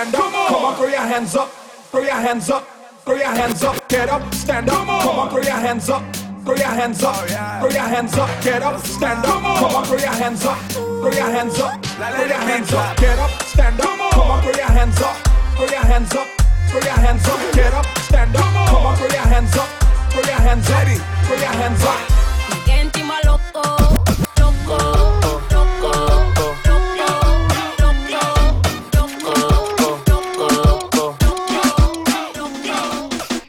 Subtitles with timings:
[0.00, 0.22] stand up.
[0.22, 1.50] Come on, come on throw your hands up,
[1.90, 2.66] throw your hands up,
[3.04, 4.76] throw your hands up, get up, stand up.
[4.76, 6.02] Come on, come on throw your hands up.
[6.42, 7.16] Throw your hands up,
[7.60, 9.26] throw your hands up, get up, stand up.
[9.26, 12.72] Come on, come on throw your hands up, throw your hands up, throw your hands
[12.72, 14.10] up, get up, stand up.
[14.10, 15.16] Come on, throw your hands up,
[15.56, 16.26] throw your hands up,
[16.70, 18.68] throw your hands up, get up, stand up.
[18.68, 19.68] Come on, throw your hands up,
[20.12, 20.86] throw your hands up,
[21.26, 22.09] throw your hands up.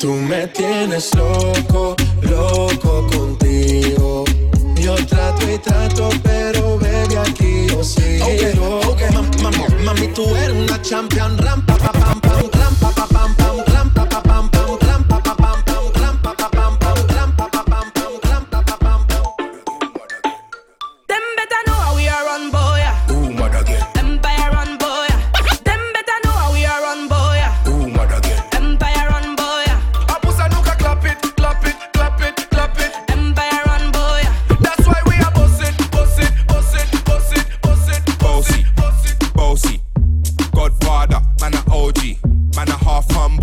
[0.02, 4.26] Tú me tienes loco, loco contigo.
[4.76, 8.26] Yo trato y trato, pero baby aquí yo sigo.
[9.44, 12.76] Ma- ma- Mami, tú eres una champion, ram pa pa pam pam, ram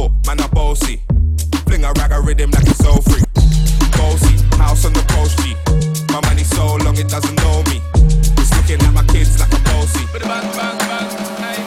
[0.09, 1.01] half humble, man a bossy.
[1.67, 3.23] Fling a rag a rhythm like it's so free.
[3.97, 5.55] Bossy, house on the coast G.
[6.13, 7.81] My money so long it doesn't know me.
[8.39, 10.05] It's looking at my kids like a bossy.
[10.13, 11.11] Bang bang bang,
[11.43, 11.61] hey.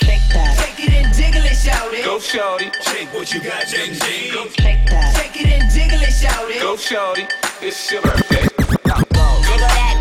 [0.00, 2.04] Take it and jiggle it, shout it.
[2.04, 4.32] Go shorty, shake what you got, Jing Jing.
[4.32, 6.60] Go, Take it and jiggle it, shout it.
[6.60, 7.26] go shorty,
[7.60, 8.42] it's your birthday.
[8.42, 9.97] Jiggle that,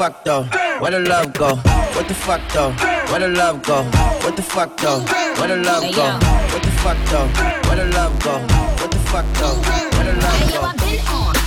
[0.00, 0.44] fuck though?
[0.80, 1.56] Where the love go?
[1.56, 2.72] What the fuck though?
[3.10, 3.82] Where the love go?
[4.24, 5.00] What the fuck though?
[5.36, 6.06] Where the love go?
[6.52, 7.28] What the fuck though?
[7.68, 8.38] Where the love go?
[8.80, 9.60] What the fuck though?
[9.96, 11.39] Where the love go?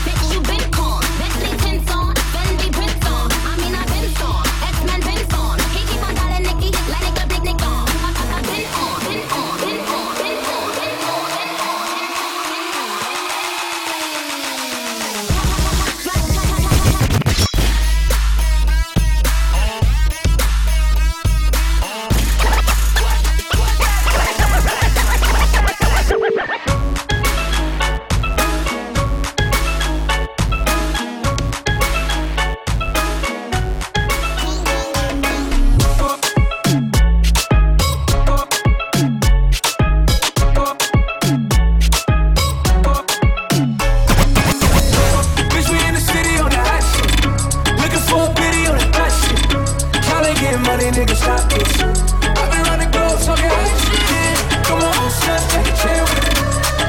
[51.23, 51.73] stop this.
[51.81, 54.37] I've been around the globe talking high shit.
[54.67, 56.33] Come on, son, take a chill with me.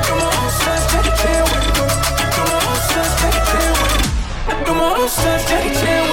[0.06, 1.86] Come on, son, take a chill with me.
[2.36, 4.64] Come on, son, take a chill with me.
[4.66, 6.03] Come on, son, take a chill.